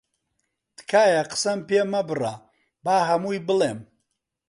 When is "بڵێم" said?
3.47-3.79